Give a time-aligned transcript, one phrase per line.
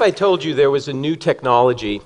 [0.00, 2.00] if I told you there was a new technology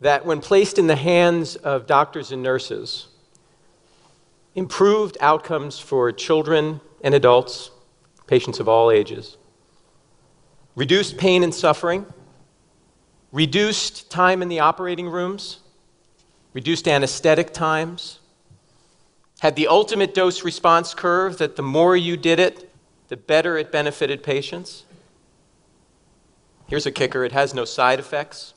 [0.00, 3.06] that, when placed in the hands of doctors and nurses,
[4.56, 7.70] improved outcomes for children and adults,
[8.26, 9.36] patients of all ages,
[10.74, 12.04] reduced pain and suffering,
[13.30, 15.60] reduced time in the operating rooms,
[16.52, 18.18] reduced anesthetic times,
[19.38, 22.74] had the ultimate dose response curve that the more you did it,
[23.06, 24.82] the better it benefited patients.
[26.66, 28.54] Here's a kicker it has no side effects,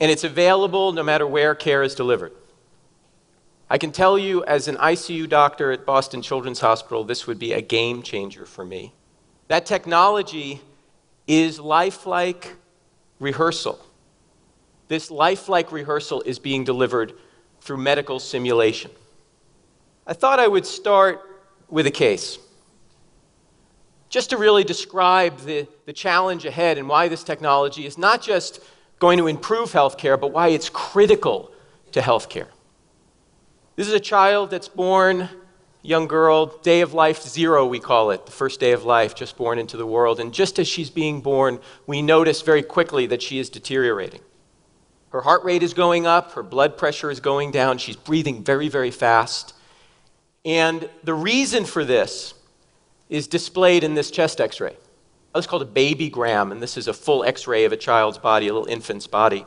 [0.00, 2.32] and it's available no matter where care is delivered.
[3.68, 7.52] I can tell you, as an ICU doctor at Boston Children's Hospital, this would be
[7.52, 8.92] a game changer for me.
[9.48, 10.60] That technology
[11.26, 12.56] is lifelike
[13.18, 13.78] rehearsal.
[14.88, 17.14] This lifelike rehearsal is being delivered
[17.62, 18.90] through medical simulation.
[20.06, 21.20] I thought I would start
[21.68, 22.38] with a case.
[24.12, 28.60] Just to really describe the, the challenge ahead and why this technology is not just
[28.98, 31.50] going to improve healthcare, but why it's critical
[31.92, 32.48] to healthcare.
[33.74, 35.30] This is a child that's born,
[35.80, 39.38] young girl, day of life zero, we call it, the first day of life, just
[39.38, 40.20] born into the world.
[40.20, 44.20] And just as she's being born, we notice very quickly that she is deteriorating.
[45.08, 48.68] Her heart rate is going up, her blood pressure is going down, she's breathing very,
[48.68, 49.54] very fast.
[50.44, 52.34] And the reason for this
[53.12, 54.74] is displayed in this chest x ray.
[55.34, 58.48] It's called a babygram, and this is a full x ray of a child's body,
[58.48, 59.44] a little infant's body.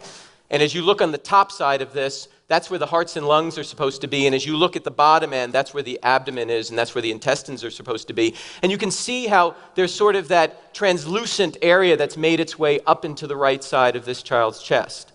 [0.51, 3.27] And as you look on the top side of this, that's where the hearts and
[3.27, 4.27] lungs are supposed to be.
[4.27, 6.93] And as you look at the bottom end, that's where the abdomen is, and that's
[6.93, 8.35] where the intestines are supposed to be.
[8.61, 12.81] And you can see how there's sort of that translucent area that's made its way
[12.81, 15.11] up into the right side of this child's chest.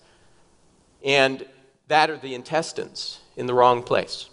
[1.05, 1.47] And
[1.87, 4.30] that are the intestines in the wrong place.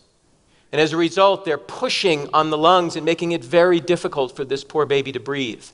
[0.72, 4.44] And as a result, they're pushing on the lungs and making it very difficult for
[4.44, 5.66] this poor baby to breathe.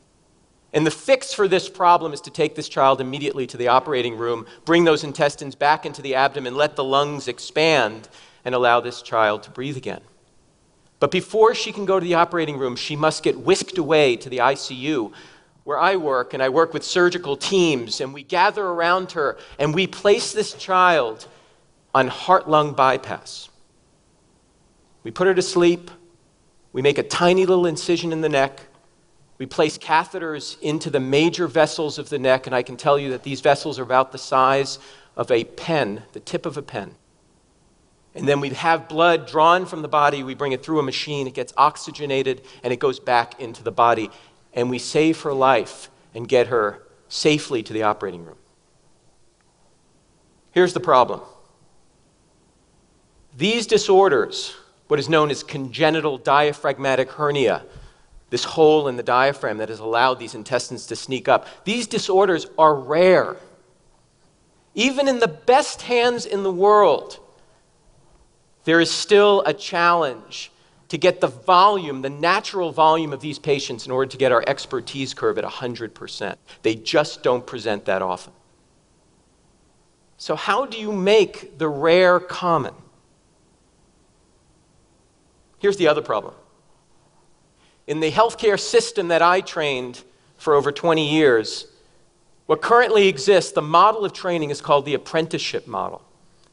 [0.71, 4.17] And the fix for this problem is to take this child immediately to the operating
[4.17, 8.09] room, bring those intestines back into the abdomen, let the lungs expand,
[8.45, 10.01] and allow this child to breathe again.
[10.99, 14.29] But before she can go to the operating room, she must get whisked away to
[14.29, 15.11] the ICU
[15.63, 19.73] where I work, and I work with surgical teams, and we gather around her and
[19.73, 21.27] we place this child
[21.95, 23.49] on heart lung bypass.
[25.03, 25.91] We put her to sleep,
[26.71, 28.61] we make a tiny little incision in the neck
[29.37, 33.09] we place catheters into the major vessels of the neck, and I can tell you
[33.09, 34.79] that these vessels are about the size
[35.15, 36.95] of a pen, the tip of a pen.
[38.15, 41.25] And then we have blood drawn from the body, we bring it through a machine,
[41.25, 44.11] it gets oxygenated, and it goes back into the body.
[44.53, 48.37] And we save her life and get her safely to the operating room.
[50.51, 51.21] Here's the problem
[53.35, 54.55] these disorders,
[54.87, 57.63] what is known as congenital diaphragmatic hernia,
[58.29, 61.47] this hole in the diaphragm that has allowed these intestines to sneak up.
[61.65, 63.37] These disorders are rare.
[64.75, 67.19] Even in the best hands in the world,
[68.63, 70.51] there is still a challenge
[70.89, 74.43] to get the volume, the natural volume of these patients in order to get our
[74.45, 76.35] expertise curve at 100%.
[76.61, 78.33] They just don't present that often.
[80.17, 82.73] So, how do you make the rare common?
[85.63, 86.33] Here's the other problem
[87.87, 90.03] in the healthcare system that I trained
[90.35, 91.67] for over 20 years,
[92.47, 96.01] what currently exists, the model of training is called the apprenticeship model.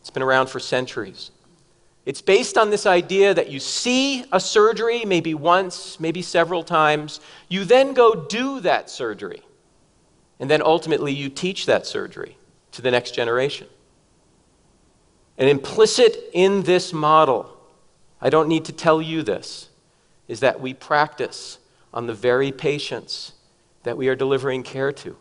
[0.01, 1.33] It's been around for centuries.
[2.07, 7.19] It's based on this idea that you see a surgery maybe once, maybe several times.
[7.49, 9.43] You then go do that surgery.
[10.39, 12.37] And then ultimately you teach that surgery
[12.73, 13.67] to the next generation.
[15.37, 17.57] And implicit in this model,
[18.21, 19.69] I don't need to tell you this,
[20.29, 21.59] is that we practice
[21.93, 23.33] on the very patients
[23.83, 25.17] that we are delivering care to.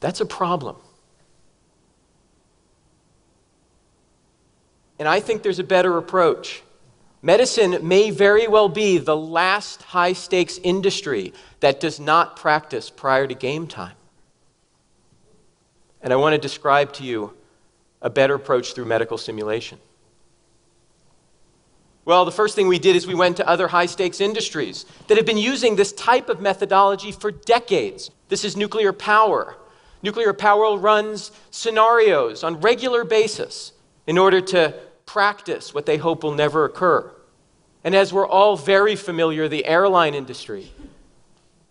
[0.00, 0.76] That's a problem.
[4.98, 6.62] And I think there's a better approach.
[7.20, 13.26] Medicine may very well be the last high stakes industry that does not practice prior
[13.26, 13.96] to game time.
[16.00, 17.34] And I want to describe to you
[18.00, 19.78] a better approach through medical simulation.
[22.06, 25.16] Well, the first thing we did is we went to other high stakes industries that
[25.16, 28.12] have been using this type of methodology for decades.
[28.28, 29.56] This is nuclear power.
[30.02, 33.72] Nuclear power runs scenarios on regular basis
[34.06, 34.72] in order to
[35.04, 37.10] practice what they hope will never occur.
[37.82, 40.70] And as we're all very familiar, the airline industry,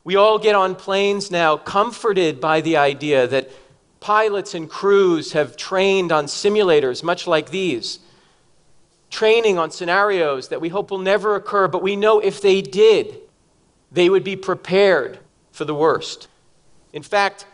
[0.03, 3.49] we all get on planes now comforted by the idea that
[4.01, 7.99] pilots and crews have trained on simulators much like these
[9.15, 13.17] training on scenarios that we hope will never occur, but we know if they did,
[13.89, 15.19] they would be prepared
[15.53, 16.27] for the worst.
[16.91, 17.45] In fact,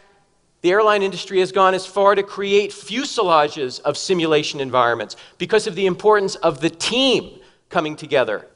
[0.61, 5.75] the airline industry has gone as far to create fuselages of simulation environments because of
[5.75, 8.47] the importance of the team coming together.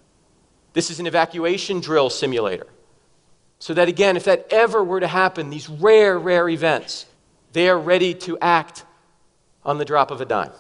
[0.74, 2.68] This is an evacuation drill simulator.
[3.60, 7.06] So that again, if that ever were to happen, these rare, rare events,
[7.54, 8.84] they are ready to act
[9.63, 10.52] on the drop of a dime.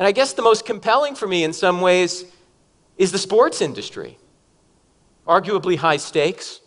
[0.00, 2.24] And I guess the most compelling for me in some ways
[2.96, 4.16] is the sports industry.
[5.28, 6.60] Arguably high stakes.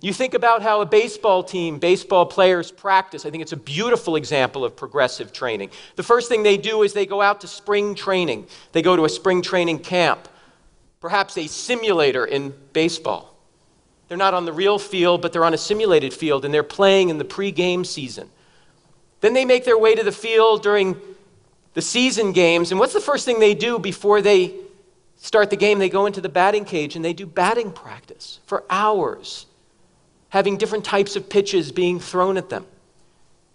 [0.00, 3.26] You think about how a baseball team, baseball players practice.
[3.26, 5.72] I think it's a beautiful example of progressive training.
[5.96, 8.46] The first thing they do is they go out to spring training.
[8.72, 10.26] They go to a spring training camp,
[11.00, 13.36] perhaps a simulator in baseball.
[14.08, 17.10] They're not on the real field, but they're on a simulated field and they're playing
[17.10, 18.30] in the pregame season.
[19.20, 20.98] Then they make their way to the field during
[21.78, 22.72] the season games.
[22.72, 24.52] And what's the first thing they do before they
[25.14, 25.78] start the game?
[25.78, 29.46] They go into the batting cage and they do batting practice for hours,
[30.30, 32.66] having different types of pitches being thrown at them,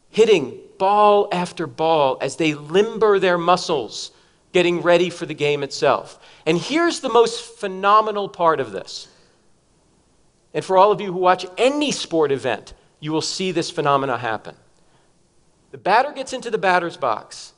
[0.09, 4.11] hitting ball after ball as they limber their muscles,
[4.53, 6.17] getting ready for the game itself.
[6.45, 9.09] And here's the most phenomenal part of this.
[10.53, 14.17] And for all of you who watch any sport event, you will see this phenomena
[14.17, 14.55] happen.
[15.71, 17.52] The batter gets into the batter's box.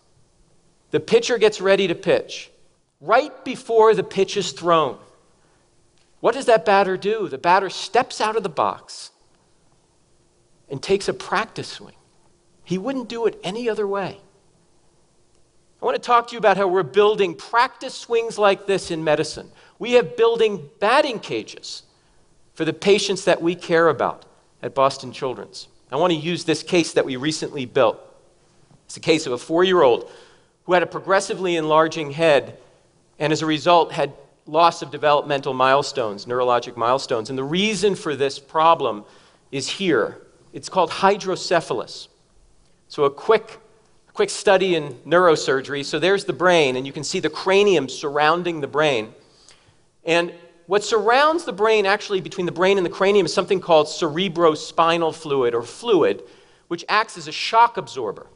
[0.96, 2.50] The pitcher gets ready to pitch.
[3.02, 4.98] Right before the pitch is thrown,
[6.22, 7.28] what does that batter do?
[7.28, 9.12] The batter steps out of the box
[10.70, 11.96] and takes a practice swing.
[12.64, 14.22] He wouldn't do it any other way.
[15.82, 19.04] I want to talk to you about how we're building practice swings like this in
[19.04, 19.52] medicine.
[19.78, 21.84] We have building batting cages
[22.54, 24.24] for the patients that we care about
[24.64, 25.68] at Boston Children's.
[25.92, 28.00] I want to use this case that we recently built.
[28.86, 30.10] It's a case of a four year old
[30.66, 32.58] who had a progressively enlarging head
[33.20, 34.14] and as a result had
[34.46, 37.30] loss of developmental milestones, neurologic milestones.
[37.30, 39.06] And the reason for this problem
[39.52, 40.22] is here.
[40.54, 42.08] It's called hydrocephalus.
[42.88, 43.60] So, a quick,
[44.14, 45.84] quick study in neurosurgery.
[45.84, 49.14] So, there's the brain, and you can see the cranium surrounding the brain.
[50.04, 50.34] And
[50.68, 55.16] what surrounds the brain, actually, between the brain and the cranium, is something called cerebrospinal
[55.16, 56.24] fluid or fluid,
[56.68, 58.28] which acts as a shock absorber.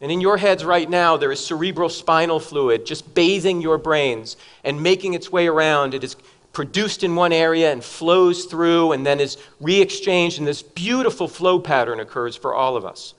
[0.00, 4.82] And in your heads right now, there is cerebrospinal fluid just bathing your brains and
[4.82, 5.94] making its way around.
[5.94, 6.16] It is
[6.52, 11.28] produced in one area and flows through and then is re exchanged, and this beautiful
[11.28, 13.14] flow pattern occurs for all of us.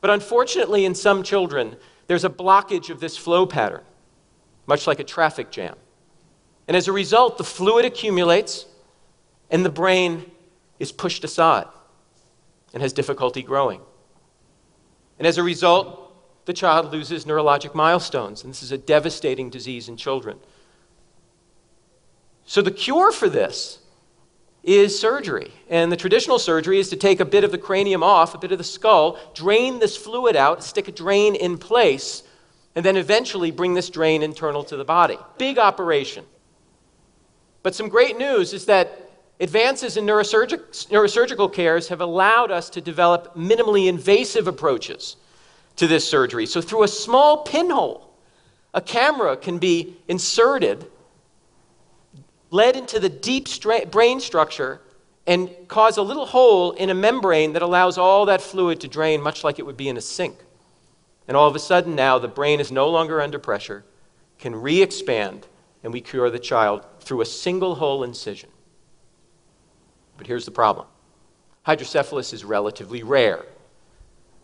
[0.00, 1.76] But unfortunately, in some children,
[2.06, 3.82] there's a blockage of this flow pattern,
[4.66, 5.76] much like a traffic jam.
[6.68, 8.66] And as a result, the fluid accumulates
[9.50, 10.30] and the brain
[10.78, 11.66] is pushed aside
[12.72, 13.80] and has difficulty growing.
[15.22, 16.12] And as a result,
[16.46, 18.42] the child loses neurologic milestones.
[18.42, 20.40] And this is a devastating disease in children.
[22.44, 23.78] So, the cure for this
[24.64, 25.52] is surgery.
[25.70, 28.50] And the traditional surgery is to take a bit of the cranium off, a bit
[28.50, 32.24] of the skull, drain this fluid out, stick a drain in place,
[32.74, 35.18] and then eventually bring this drain internal to the body.
[35.38, 36.24] Big operation.
[37.62, 39.01] But some great news is that
[39.42, 45.16] advances in neurosurgic, neurosurgical cares have allowed us to develop minimally invasive approaches
[45.76, 46.46] to this surgery.
[46.46, 48.08] So, through a small pinhole,
[48.72, 50.86] a camera can be inserted,
[52.50, 54.80] led into the deep stra- brain structure,
[55.26, 59.20] and cause a little hole in a membrane that allows all that fluid to drain,
[59.20, 60.36] much like it would be in a sink.
[61.26, 63.84] And all of a sudden, now the brain is no longer under pressure,
[64.38, 65.48] can re expand,
[65.82, 68.50] and we cure the child through a single hole incision.
[70.16, 70.86] But here's the problem
[71.64, 73.44] hydrocephalus is relatively rare.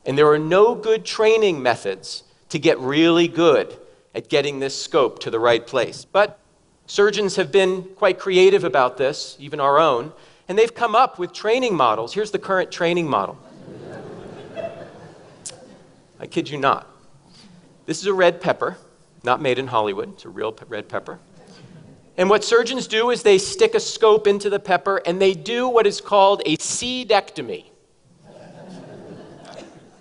[0.07, 3.77] And there are no good training methods to get really good
[4.15, 6.05] at getting this scope to the right place.
[6.05, 6.39] But
[6.87, 10.13] surgeons have been quite creative about this, even our own,
[10.49, 12.15] and they've come up with training models.
[12.15, 13.39] Here's the current training model.
[16.21, 16.89] I kid you not.
[17.87, 18.77] This is a red pepper,
[19.23, 20.15] not made in Hollywood.
[20.15, 21.19] It's a real red pepper.
[22.19, 25.69] And what surgeons do is they stick a scope into the pepper and they do
[25.69, 27.67] what is called a seedectomy.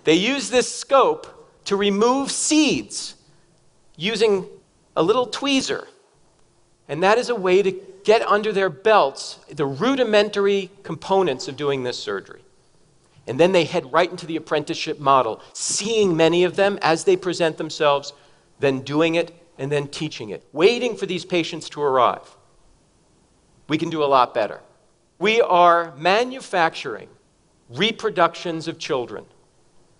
[0.02, 3.14] They use this scope to remove seeds
[3.96, 4.46] using
[4.96, 5.86] a little tweezer.
[6.88, 7.70] And that is a way to
[8.02, 12.40] get under their belts the rudimentary components of doing this surgery.
[13.28, 17.16] And then they head right into the apprenticeship model, seeing many of them as they
[17.16, 18.12] present themselves,
[18.58, 22.36] then doing it, and then teaching it, waiting for these patients to arrive.
[23.68, 24.60] We can do a lot better.
[25.18, 27.08] We are manufacturing
[27.68, 29.24] reproductions of children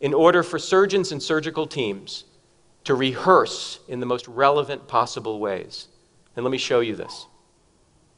[0.00, 2.24] in order for surgeons and surgical teams
[2.84, 5.88] to rehearse in the most relevant possible ways.
[6.36, 7.26] And let me show you this.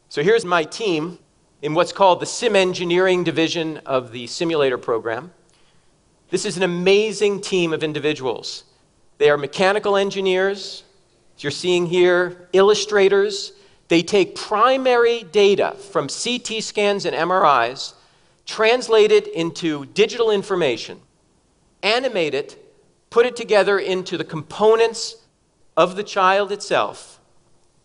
[0.08, 1.18] So here's my team.
[1.62, 5.32] in what's called the Sim Engineering Division of the simulator program.
[6.30, 8.64] This is an amazing team of individuals.
[9.18, 10.84] They are mechanical engineers,
[11.42, 13.52] you're seeing here, illustrators.
[13.88, 17.94] They take primary data from CT scans and MRIs,
[18.46, 21.00] translate it into digital information,
[21.82, 22.56] animate it,
[23.10, 25.16] put it together into the components
[25.76, 27.20] of the child itself,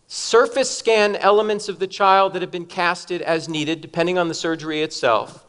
[0.06, 4.34] surface scan elements of the child that have been casted as needed, depending on the
[4.34, 5.44] surgery itself,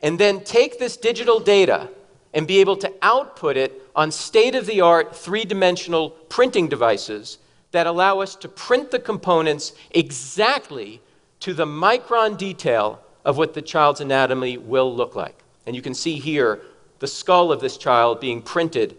[0.00, 1.88] and then take this digital data
[2.32, 7.38] and be able to output it on state of the art three dimensional printing devices
[7.72, 11.00] that allow us to print the components exactly
[11.40, 15.42] to the micron detail of what the child's anatomy will look like.
[15.66, 16.60] And you can see here
[16.98, 18.96] the skull of this child being printed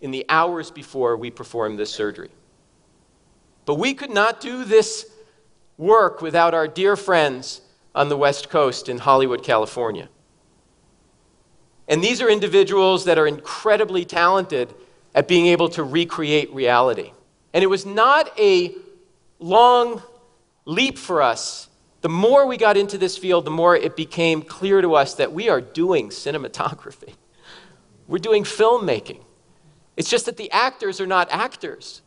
[0.00, 2.30] in the hours before we perform this surgery.
[3.64, 5.06] But we could not do this
[5.78, 7.60] work without our dear friends
[7.94, 10.08] on the West Coast in Hollywood, California.
[11.92, 14.74] And these are individuals that are incredibly talented
[15.14, 17.12] at being able to recreate reality.
[17.52, 18.74] And it was not a
[19.38, 20.02] long
[20.64, 21.68] leap for us.
[22.00, 25.34] The more we got into this field, the more it became clear to us that
[25.34, 27.12] we are doing cinematography.
[28.08, 29.20] We're doing filmmaking.
[29.94, 32.00] It's just that the actors are not actors,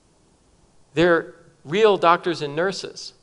[0.95, 3.13] they're real doctors and nurses.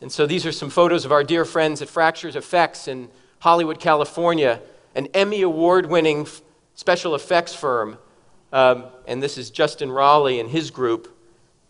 [0.00, 3.10] And so these are some photos of our dear friends at Fractured FX in
[3.40, 4.62] Hollywood, California,
[4.98, 6.26] an Emmy Award winning
[6.74, 7.98] special effects firm.
[8.52, 11.16] Um, and this is Justin Raleigh and his group.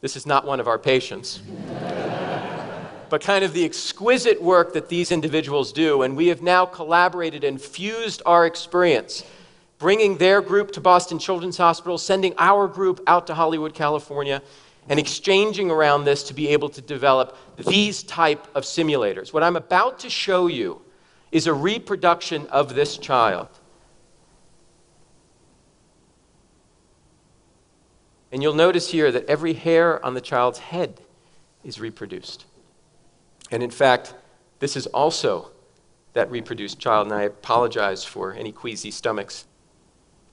[0.00, 1.42] This is not one of our patients.
[3.10, 6.00] but kind of the exquisite work that these individuals do.
[6.00, 9.24] And we have now collaborated and fused our experience,
[9.78, 14.40] bringing their group to Boston Children's Hospital, sending our group out to Hollywood, California,
[14.88, 19.34] and exchanging around this to be able to develop these type of simulators.
[19.34, 20.80] What I'm about to show you
[21.30, 23.48] is a reproduction of this child.
[28.30, 31.00] And you'll notice here that every hair on the child's head
[31.64, 32.44] is reproduced.
[33.50, 34.14] And in fact,
[34.58, 35.50] this is also
[36.12, 39.46] that reproduced child, and I apologize for any queasy stomachs,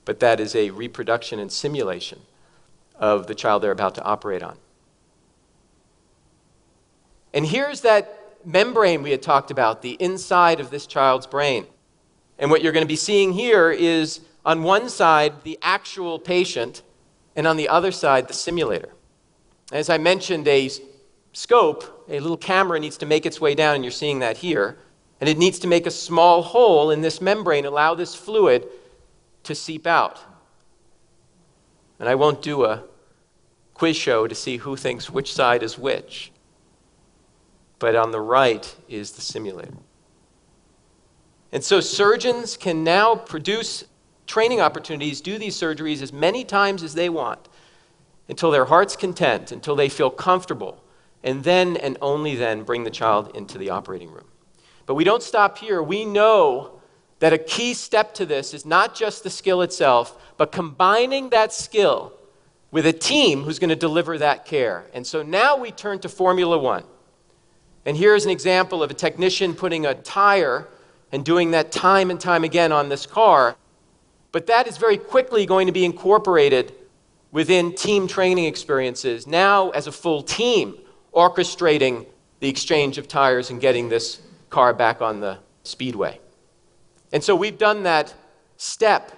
[0.04, 2.20] but that is a reproduction and simulation
[2.98, 4.58] of the child they're about to operate on.
[7.32, 11.66] And here's that membrane we had talked about, the inside of this child's brain.
[12.38, 16.82] And what you're going to be seeing here is on one side, the actual patient,
[17.34, 18.90] and on the other side, the simulator.
[19.72, 20.70] As I mentioned, a
[21.32, 24.78] scope, a little camera needs to make its way down, and you're seeing that here.
[25.20, 28.66] And it needs to make a small hole in this membrane, allow this fluid
[29.42, 30.20] to seep out.
[31.98, 32.84] And I won't do a
[33.74, 36.32] quiz show to see who thinks which side is which.
[37.78, 39.74] But on the right is the simulator.
[41.52, 43.84] And so surgeons can now produce
[44.26, 47.48] training opportunities, do these surgeries as many times as they want
[48.28, 50.82] until their heart's content, until they feel comfortable,
[51.22, 54.26] and then and only then bring the child into the operating room.
[54.84, 55.82] But we don't stop here.
[55.82, 56.80] We know
[57.18, 61.52] that a key step to this is not just the skill itself, but combining that
[61.52, 62.12] skill
[62.70, 64.86] with a team who's going to deliver that care.
[64.92, 66.84] And so now we turn to Formula One.
[67.86, 70.68] And here's an example of a technician putting a tire
[71.12, 73.56] and doing that time and time again on this car.
[74.32, 76.74] But that is very quickly going to be incorporated
[77.30, 80.76] within team training experiences, now as a full team,
[81.14, 82.06] orchestrating
[82.40, 86.18] the exchange of tires and getting this car back on the speedway.
[87.12, 88.14] And so we've done that
[88.56, 89.12] step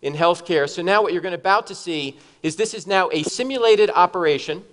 [0.00, 0.68] in healthcare.
[0.68, 3.90] So now what you're going to about to see is this is now a simulated
[3.90, 4.64] operation.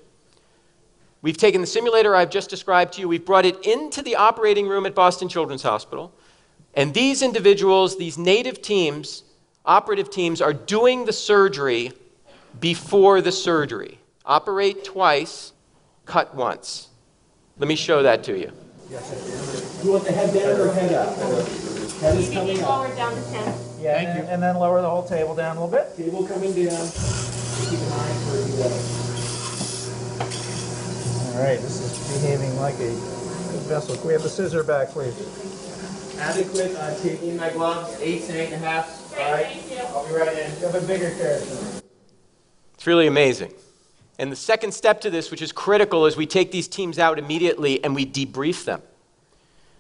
[1.22, 4.68] We've taken the simulator I've just described to you, we've brought it into the operating
[4.68, 6.14] room at Boston Children's Hospital.
[6.76, 9.24] And these individuals, these native teams,
[9.66, 11.92] operative teams, are doing the surgery
[12.60, 14.00] before the surgery.
[14.26, 15.54] Operate twice,
[16.06, 16.88] cut once.
[17.58, 18.52] Let me show that to you.
[18.90, 21.16] Yes, you want the head down or head up?
[22.00, 22.68] Head is coming up.
[22.68, 23.34] Forward down to 10.
[23.82, 24.30] Yeah, Thank you.
[24.32, 25.96] And then lower the whole table down a little bit.
[25.98, 26.88] Table coming down.
[27.70, 29.09] Keep an eye for the, All
[31.43, 33.96] right, this is behaving like a good vessel.
[33.96, 35.15] Can we have the scissor back, please?
[36.19, 39.17] adequate, uh, taking my gloves, eights and eight and a half.
[39.17, 39.77] All right, Thank you.
[39.77, 40.60] I'll be right in.
[40.60, 41.81] You have a bigger character.
[42.74, 43.53] It's really amazing.
[44.17, 47.17] And the second step to this, which is critical, is we take these teams out
[47.17, 48.81] immediately and we debrief them.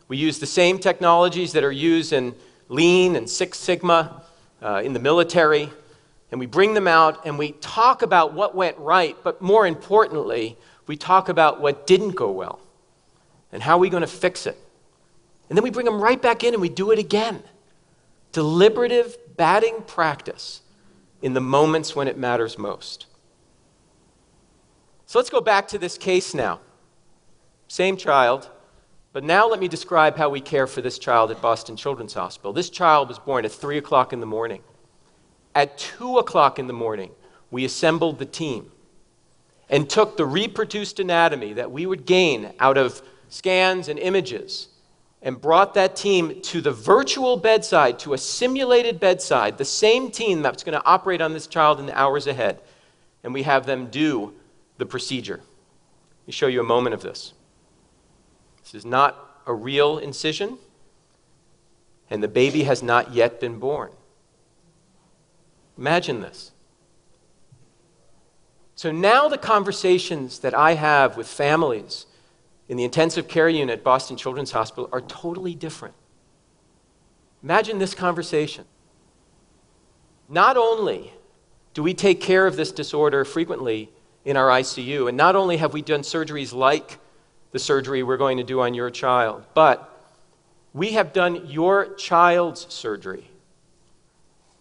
[0.07, 2.33] We use the same technologies that are used in
[2.69, 4.23] Lean and Six Sigma
[4.61, 5.69] uh, in the military,
[6.31, 10.57] and we bring them out and we talk about what went right, but more importantly,
[10.89, 12.59] we talk about what didn't go well
[13.51, 14.57] and how are we going to fix it.
[15.47, 17.43] And then we bring them right back in and we do it again.
[18.31, 20.61] Deliberative batting practice
[21.21, 23.05] in the moments when it matters most.
[25.05, 26.59] So let's go back to this case now.
[27.67, 28.49] Same child,
[29.13, 32.51] but now let me describe how we care for this child at Boston Children's Hospital.
[32.51, 34.63] This child was born at 3 o'clock in the morning.
[35.53, 37.11] At 2 o'clock in the morning,
[37.51, 38.71] we assembled the team
[39.69, 44.69] and took the reproduced anatomy that we would gain out of scans and images
[45.21, 50.41] and brought that team to the virtual bedside, to a simulated bedside, the same team
[50.41, 52.61] that's going to operate on this child in the hours ahead.
[53.23, 54.33] And we have them do
[54.77, 55.41] the procedure.
[55.41, 57.33] Let me show you a moment of this.
[58.63, 60.57] This is not a real incision,
[62.09, 63.91] and the baby has not yet been born.
[65.77, 66.51] Imagine this.
[68.79, 72.05] So now the conversations that I have with families
[72.69, 75.95] in the intensive care unit at Boston Children's Hospital are totally different.
[77.43, 78.63] Imagine this conversation.
[80.29, 81.11] Not only
[81.73, 83.89] do we take care of this disorder frequently
[84.23, 86.99] in our ICU, and not only have we done surgeries like
[87.51, 89.93] the surgery we're going to do on your child, but
[90.73, 93.29] we have done your child's surgery.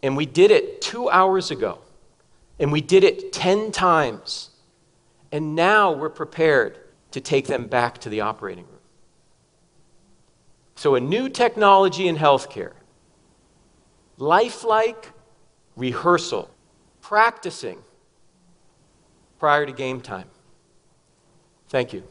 [0.03, 1.79] And we did it two hours ago,
[2.59, 4.51] and we did it 10 times.
[5.31, 6.79] And now we're prepared
[7.11, 8.75] to take them back to the operating room.
[10.75, 12.73] So, a new technology in healthcare,
[14.17, 15.13] lifelike
[15.77, 16.51] rehearsal,
[17.01, 17.83] practicing
[19.39, 20.29] prior to game time.
[21.69, 22.05] Thank you.